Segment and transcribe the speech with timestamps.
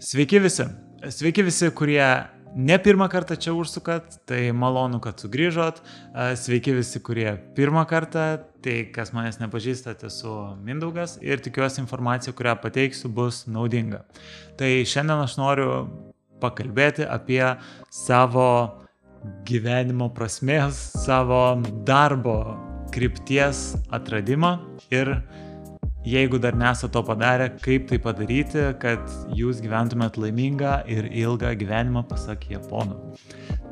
[0.00, 0.64] Sveiki visi.
[1.12, 2.04] Sveiki visi, kurie
[2.56, 5.82] ne pirmą kartą čia užsukat, tai malonu, kad sugrįžot.
[6.40, 8.22] Sveiki visi, kurie pirmą kartą,
[8.64, 10.32] tai kas manęs nepažįstate, esu
[10.64, 14.06] Mindaugas ir tikiuosi informacija, kurią pateiksiu, bus naudinga.
[14.56, 15.68] Tai šiandien aš noriu
[16.40, 17.42] pakalbėti apie
[17.92, 18.48] savo
[19.44, 22.38] gyvenimo prasmės, savo darbo
[22.96, 24.56] krypties atradimą
[24.96, 25.18] ir
[26.04, 29.02] Jeigu dar nesate to padarę, kaip tai padaryti, kad
[29.36, 32.96] jūs gyventumėt laimingą ir ilgą gyvenimą, pasak japonų.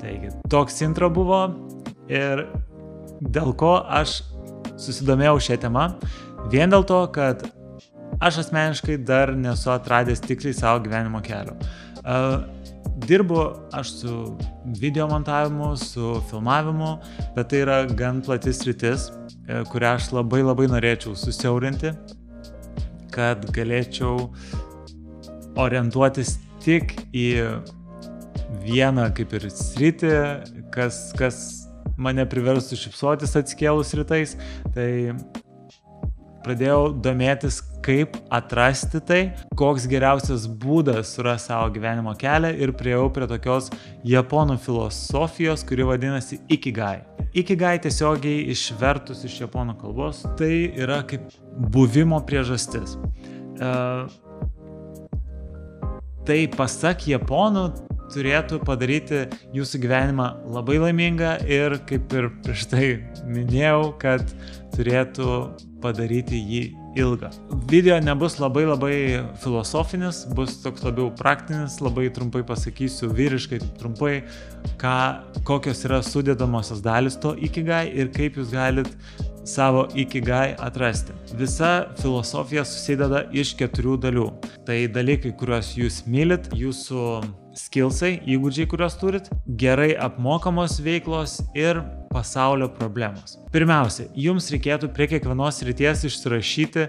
[0.00, 1.44] Taigi, toks intro buvo
[2.10, 2.48] ir
[3.20, 4.20] dėl ko aš
[4.74, 5.86] susidomėjau šią temą.
[6.50, 7.46] Vien dėl to, kad
[8.18, 11.54] aš asmeniškai dar nesu atradęs tiksliai savo gyvenimo kelio.
[12.06, 12.42] Uh,
[13.06, 14.38] dirbu aš su
[14.80, 16.96] video montavimu, su filmavimu,
[17.36, 19.10] bet tai yra gan platis rytis,
[19.72, 21.94] kurią aš labai labai norėčiau susiaurinti
[23.16, 24.28] kad galėčiau
[25.56, 27.28] orientuotis tik į
[28.66, 30.12] vieną kaip ir sritį,
[30.74, 31.38] kas, kas
[31.96, 34.36] mane priverstų šipsuotis atskėlus rytais.
[34.74, 34.90] Tai
[36.44, 39.20] pradėjau domėtis, kaip atrasti tai,
[39.58, 43.70] koks geriausias būdas surasti savo gyvenimo kelią ir prieėjau prie tokios
[44.06, 47.04] japonų filosofijos, kuri vadinasi Ikigai.
[47.36, 51.28] Ikigai tiesiogiai išvertus iš japonų kalbos, tai yra kaip
[51.72, 52.96] buvimo priežastis.
[53.56, 54.08] Uh,
[56.26, 57.68] tai pasak japonų
[58.12, 62.88] turėtų padaryti jūsų gyvenimą labai laimingą ir kaip ir prieš tai
[63.26, 64.26] minėjau, kad
[64.74, 65.38] turėtų
[65.82, 66.64] padaryti jį
[66.96, 67.30] ilgą.
[67.70, 68.96] Video nebus labai labai
[69.42, 74.18] filosofinis, bus toks labiau praktinis, labai trumpai pasakysiu, vyriškai trumpai,
[74.80, 74.96] ką,
[75.48, 78.92] kokios yra sudėdamosios dalis to ikigai ir kaip jūs galit
[79.46, 81.14] savo ikigai atrasti.
[81.38, 84.28] Visa filosofija susideda iš keturių dalių.
[84.66, 87.04] Tai dalykai, kuriuos jūs mylit, jūsų
[87.56, 91.80] skillsai, įgūdžiai, kuriuos turit, gerai apmokamos veiklos ir
[92.16, 93.36] pasaulio problemos.
[93.52, 96.88] Pirmiausia, jums reikėtų prie kiekvienos ryties išsirašyti,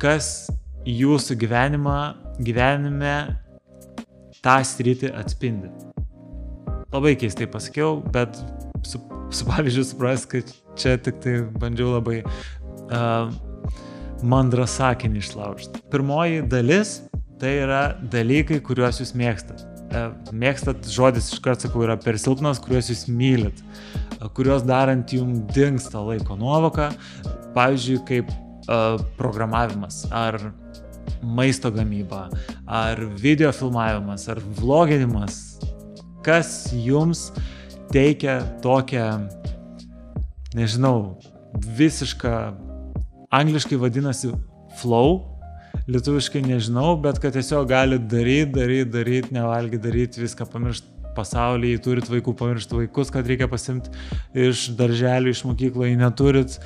[0.00, 0.48] kas
[0.88, 1.98] jūsų gyvenimą,
[2.42, 3.14] gyvenime
[4.42, 5.70] tą sritį atspindi.
[6.92, 8.36] Labai keistai pasakiau, bet
[8.88, 9.00] su,
[9.32, 13.30] su pavyzdžiu supras, kad čia tik tai bandžiau labai uh,
[14.22, 15.84] mandrą sakinį išlaužti.
[15.92, 17.00] Pirmoji dalis
[17.42, 19.71] tai yra dalykai, kuriuos jūs mėgstat.
[19.92, 25.42] E, mėgstat žodis iškart sakau yra per silpnas, kuriuos jūs mylit, e, kuriuos darant jums
[25.52, 26.88] dinksta laiko nuovoka,
[27.52, 30.38] pavyzdžiui, kaip uh, programavimas ar
[31.20, 32.30] maisto gamyba,
[32.64, 35.58] ar video filmavimas, ar vloginimas,
[36.24, 37.26] kas jums
[37.92, 39.10] teikia tokią,
[40.56, 41.18] nežinau,
[41.76, 42.32] visišką,
[43.36, 44.32] angliškai vadinasi
[44.80, 45.20] flow,
[45.90, 52.08] lietuviškai nežinau, bet kad tiesiog galit daryti, daryti, daryti, nevalgyti, daryti viską, pamiršti pasaulį, turit
[52.08, 53.92] vaikų, pamiršti vaikus, kad reikia pasimti
[54.38, 56.56] iš darželių, iš mokyklą, jei neturit,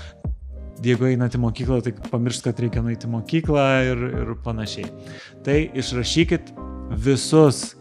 [0.84, 4.86] jeigu einate į mokyklą, tai pamiršti, kad reikia nueiti į mokyklą ir, ir panašiai.
[5.46, 6.52] Tai išrašykit
[7.06, 7.74] visus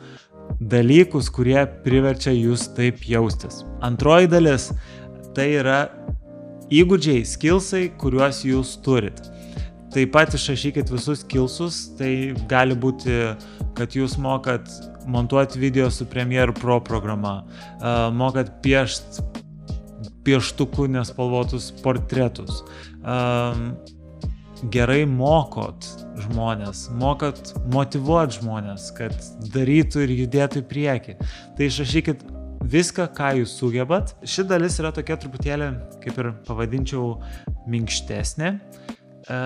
[0.61, 3.63] dalykus, kurie priverčia jūs taip jaustis.
[3.85, 4.71] Antroji dalis
[5.35, 5.79] tai yra
[6.73, 9.19] įgūdžiai, skilsai, kuriuos jūs turit.
[9.95, 13.13] Taip pat išrašykit visus kilsus, tai gali būti,
[13.77, 14.67] kad jūs mokat
[15.07, 17.37] montuoti video su Premiere Pro programa,
[18.11, 19.23] mokat piešti
[20.25, 22.63] pieštukų nespalvotus portretus,
[24.73, 25.87] gerai mokot
[26.25, 29.13] žmonės, mokat motivuoti žmonės, kad
[29.53, 31.17] darytų ir judėtų į priekį.
[31.57, 32.25] Tai išrašykit
[32.65, 34.15] viską, ką jūs sugebat.
[34.25, 35.69] Ši dalis yra tokia truputėlį,
[36.03, 37.19] kaip ir pavadinčiau,
[37.69, 38.55] minkštesnė.
[39.29, 39.37] E,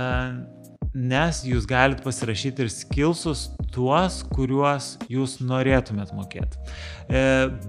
[0.94, 6.60] nes jūs galite pasirašyti ir skilsus tuos, kuriuos jūs norėtumėt mokėti.
[7.08, 7.22] E,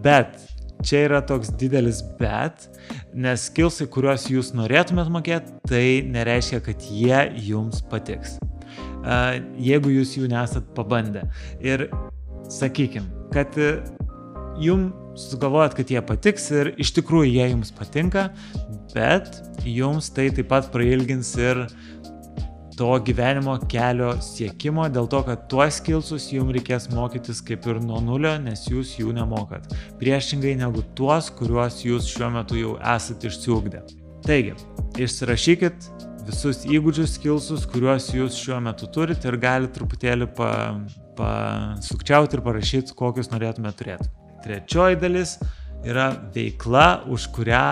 [0.05, 0.39] bet
[0.87, 2.69] čia yra toks didelis bet,
[3.15, 8.39] nes skilsai, kuriuos jūs norėtumėt mokėti, tai nereiškia, kad jie jums patiks.
[8.41, 9.19] E,
[9.71, 11.29] jeigu jūs jų nesat pabandę.
[11.63, 11.89] Ir
[12.51, 13.55] sakykim, kad
[14.61, 18.29] jums sugalvojat, kad jie patiks ir iš tikrųjų jie jums patinka,
[18.95, 21.67] bet jums tai taip pat prailgins ir
[22.81, 27.99] to gyvenimo kelio siekimo, dėl to, kad tuos skilsus jums reikės mokytis kaip ir nuo
[28.01, 29.67] nulio, nes jūs jų nemokat.
[30.01, 33.85] Priešingai negu tuos, kuriuos jūs šiuo metu jau esate išsiugdę.
[34.25, 34.57] Taigi,
[34.97, 35.91] išsirašykit
[36.25, 40.33] visus įgūdžius, skilsus, kuriuos jūs šiuo metu turite ir galite truputėlį
[41.21, 44.13] pasukčiauti pa ir parašyti, kokius norėtumėte turėti.
[44.41, 45.37] Trečioji dalis
[45.85, 47.67] yra veikla, už kurią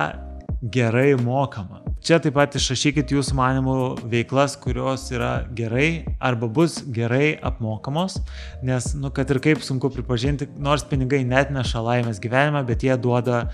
[0.69, 1.88] gerai mokama.
[2.04, 3.78] Čia taip pat išrašykit jūsų manimų
[4.10, 8.20] veiklas, kurios yra gerai arba bus gerai apmokamos,
[8.64, 12.94] nes, nu, kad ir kaip sunku pripažinti, nors pinigai net neša laimės gyvenime, bet jie
[13.02, 13.48] duoda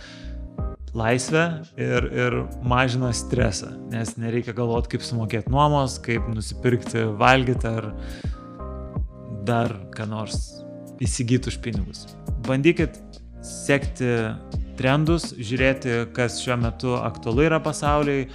[0.94, 1.44] laisvę
[1.81, 7.91] ir, ir mažina stresą, nes nereikia galvoti, kaip sumokėti nuomos, kaip nusipirkti valgyti ar
[9.49, 10.38] dar ką nors
[11.02, 12.06] įsigyti už pinigus.
[12.46, 13.00] Bandykit
[13.44, 14.12] sekti
[14.79, 18.26] trendus, žiūrėti, kas šiuo metu aktualu yra pasauliai.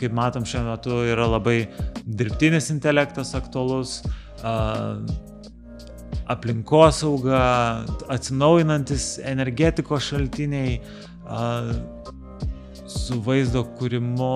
[0.00, 1.58] Kaip matom, šiuo metu yra labai
[2.04, 4.00] dirbtinis intelektas aktualus,
[6.28, 7.40] aplinkosauga,
[8.12, 10.78] atsinaujinantis energetikos šaltiniai,
[12.88, 14.32] su vaizdo kūrimu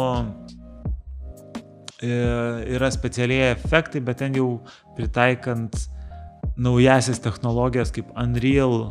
[2.02, 2.10] e,
[2.76, 4.48] yra specialiai efektai, bet ten jau
[4.96, 5.76] pritaikant
[6.60, 8.90] naujasis technologijas kaip Unreal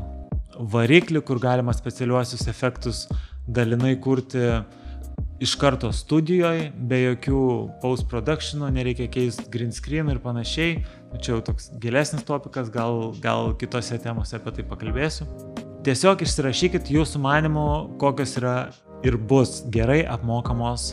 [0.59, 3.05] variklį, kur galima specialiuosius efektus
[3.47, 4.43] dalinai kurti
[5.41, 7.43] iš karto studijoje, be jokių
[7.81, 10.75] post-productionų, nereikia keisti green screen ir panašiai.
[11.09, 15.25] Nu, čia jau toks gilesnis topikas, gal, gal kitose temose apie tai pakalbėsiu.
[15.81, 17.65] Tiesiog išsirašykit jūsų manimų,
[18.01, 18.55] kokios yra
[19.01, 20.91] ir bus gerai apmokamos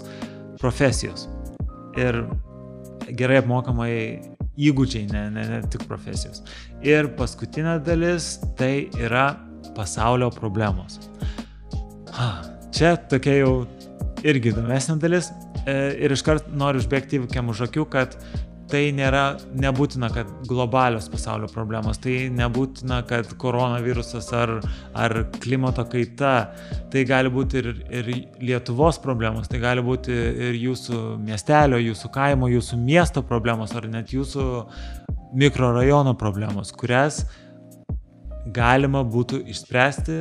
[0.63, 1.27] profesijos.
[2.01, 2.23] Ir
[3.13, 3.93] gerai apmokamai
[4.59, 6.41] įgūdžiai, ne, ne, ne tik profesijos.
[6.81, 9.29] Ir paskutinė dalis tai yra
[9.77, 10.99] pasaulio problemos.
[12.75, 13.53] Čia tokia jau
[14.27, 15.31] irgi įdomesnė dalis
[15.65, 15.75] e,
[16.05, 18.17] ir iškart noriu užbėgti įvykiam už akių, kad
[18.69, 24.59] tai nėra, nebūtina, kad globalios pasaulio problemos, tai nebūtina, kad koronavirusas ar,
[24.93, 26.35] ar klimato kaita,
[26.93, 28.11] tai gali būti ir, ir
[28.45, 34.13] Lietuvos problemos, tai gali būti ir jūsų miestelio, jūsų kaimo, jūsų miesto problemos, ar net
[34.15, 34.49] jūsų
[35.39, 37.25] mikrorajono problemos, kurias
[38.55, 40.19] galima būtų išspręsti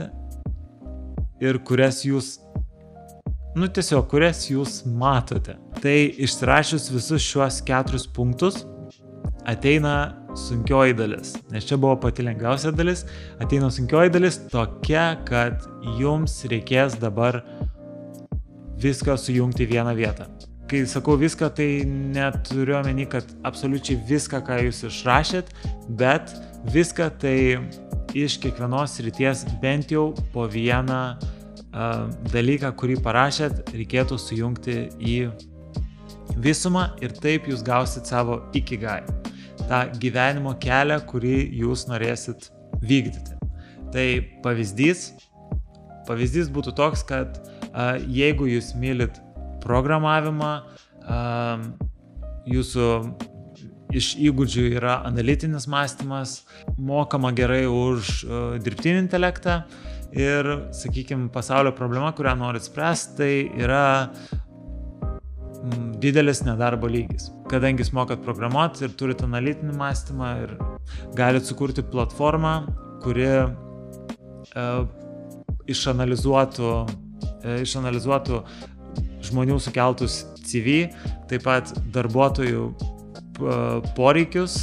[1.44, 2.38] ir kurias jūs,
[3.58, 5.58] nu tiesiog, kurias jūs matote.
[5.82, 8.64] Tai išsirašius visus šiuos keturis punktus,
[9.48, 9.98] ateina
[10.38, 11.36] sunkioji dalis.
[11.54, 13.06] Nes čia buvo pati lengviausia dalis,
[13.42, 15.66] ateina sunkioji dalis tokia, kad
[16.00, 17.42] jums reikės dabar
[18.82, 20.28] viską sujungti į vieną vietą.
[20.68, 25.54] Kai sakau viską, tai neturiu omeny, kad absoliučiai viską, ką jūs išrašėt,
[26.00, 26.34] bet
[26.74, 27.38] viską tai
[28.18, 35.18] iš kiekvienos ryties bent jau po vieną uh, dalyką, kurį parašėt, reikėtų sujungti į
[36.42, 39.02] visumą ir taip jūs gausit savo ikigai.
[39.68, 42.50] Ta gyvenimo kelią, kurį jūs norėsit
[42.82, 43.38] vykdyti.
[43.94, 44.08] Tai
[44.44, 45.10] pavyzdys,
[46.08, 49.22] pavyzdys būtų toks, kad uh, jeigu jūs mylit
[49.64, 50.54] programavimą,
[51.08, 51.66] uh,
[52.48, 52.88] jūsų
[53.96, 56.42] iš įgūdžių yra analitinis mąstymas,
[56.78, 59.62] mokama gerai už uh, dirbtinį intelektą
[60.16, 63.32] ir, sakykime, pasaulio problema, kurią norit spręsti, tai
[63.64, 63.84] yra
[65.64, 67.30] mm, didelis nedarbo lygis.
[67.52, 70.56] Kadangi jūs mokat programuoti ir turite analitinį mąstymą ir
[71.16, 72.56] galite sukurti platformą,
[73.04, 74.84] kuri uh,
[75.68, 78.44] išanalizuotų, uh, išanalizuotų
[79.28, 80.88] žmonių sukeltus CV,
[81.28, 82.70] taip pat darbuotojų
[83.98, 84.58] poreikius,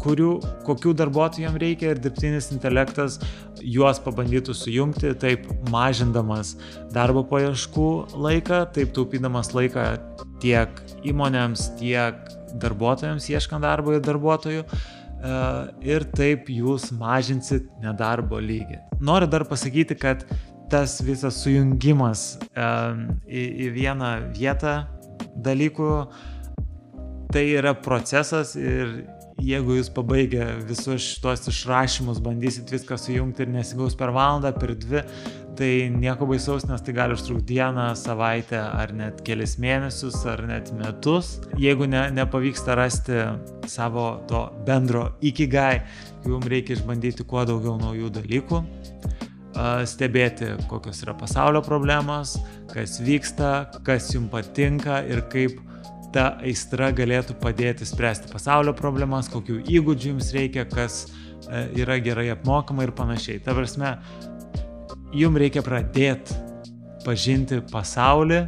[0.00, 0.30] kurių,
[0.64, 3.18] kokių darbuotojų jam reikia ir dirbtinis intelektas
[3.60, 6.54] juos pabandytų sujungti, taip mažindamas
[6.94, 9.86] darbo paieškų laiką, taip taupydamas laiką
[10.40, 12.16] tiek įmonėms, tiek
[12.60, 14.64] darbuotojams ieškant darbo ir darbuotojų.
[15.84, 18.78] Ir taip jūs mažinsit nedarbo lygį.
[19.04, 20.24] Noriu dar pasakyti, kad
[20.72, 24.78] tas visas sujungimas į, į vieną vietą
[25.36, 25.90] dalykų
[27.32, 29.04] tai yra procesas ir
[29.40, 35.04] jeigu jūs pabaigę visus šitos išrašymus, bandysit viską sujungti ir nesigaus per valandą, per dvi,
[35.56, 40.72] tai nieko baisaus, nes tai gali užtrukti dieną, savaitę ar net kelias mėnesius ar net
[40.76, 41.38] metus.
[41.60, 43.22] Jeigu ne, nepavyksta rasti
[43.70, 45.82] savo to bendro ikigai,
[46.26, 48.64] jums reikia išbandyti kuo daugiau naujų dalykų
[49.90, 52.36] stebėti, kokios yra pasaulio problemos,
[52.70, 55.58] kas vyksta, kas jums patinka ir kaip
[56.14, 62.30] ta aistra galėtų padėti spręsti pasaulio problemas, kokių įgūdžių jums reikia, kas e, yra gerai
[62.34, 63.40] apmokama ir panašiai.
[63.44, 63.94] Ta prasme,
[65.14, 66.38] jums reikia pradėti
[67.04, 68.40] pažinti pasaulį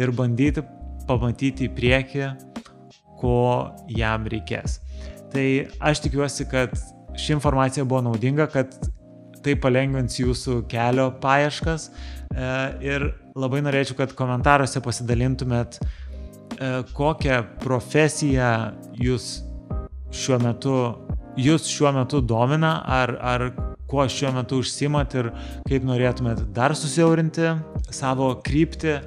[0.00, 0.64] ir bandyti
[1.06, 2.30] pamatyti į priekį,
[3.20, 3.36] ko
[3.92, 4.80] jam reikės.
[5.32, 5.46] Tai
[5.84, 6.74] aš tikiuosi, kad
[7.18, 8.72] ši informacija buvo naudinga, kad
[9.42, 11.92] tai palengvins jūsų kelio paieškas e,
[12.86, 16.01] ir labai norėčiau, kad komentaruose pasidalintumėt E,
[16.96, 18.52] kokią profesiją
[19.00, 19.42] jūs
[20.12, 20.76] šiuo metu,
[21.40, 23.46] jūs šiuo metu domina, ar, ar
[23.88, 25.30] kuo šiuo metu užsimat ir
[25.68, 27.54] kaip norėtumėt dar susiaurinti
[27.92, 28.98] savo kryptį,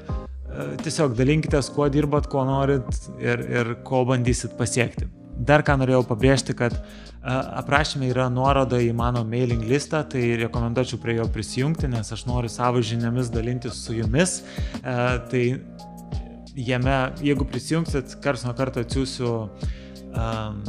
[0.86, 2.88] tiesiog dalinkitės, kuo dirbat, kuo norit
[3.20, 5.10] ir, ir ko bandysit pasiekti.
[5.36, 6.78] Dar ką norėjau pabrėžti, kad
[7.26, 12.52] aprašymė yra nuoroda į mano mailing listą, tai rekomenduočiau prie jo prisijungti, nes aš noriu
[12.52, 14.38] savo žiniomis dalintis su jumis.
[14.84, 15.44] Tai
[16.56, 20.62] jame, jeigu prisijungsit, kars nuo karto atsiųsiu um,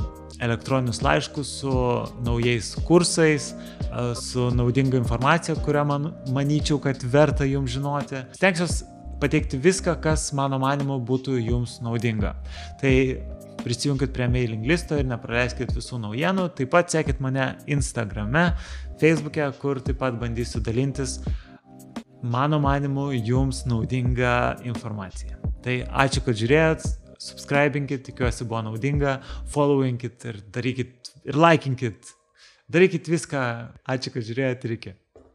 [0.42, 1.72] elektroninius laiškus su
[2.24, 3.54] naujais kursais,
[4.20, 8.20] su naudinga informacija, kurią man manyčiau, kad verta jums žinoti.
[8.36, 8.84] Stengsiuosi
[9.20, 12.34] pateikti viską, kas mano manimu būtų jums naudinga.
[12.82, 12.92] Tai
[13.62, 16.50] prisijunkit prie mailing listo ir nepraleiskit visų naujienų.
[16.58, 18.50] Taip pat sekit mane Instagrame,
[19.00, 21.18] Facebook'e, kur taip pat bandysiu dalintis
[22.26, 25.38] mano manimu jums naudinga informacija.
[25.64, 26.84] Tai ačiū, kad žiūrėjot,
[27.22, 29.18] subscribinkit, tikiuosi buvo naudinga,
[29.52, 32.12] followinkit ir darykit ir laikinkit.
[32.72, 33.42] Darykit viską.
[33.86, 34.94] Ačiū, kad žiūrėjote ir iki.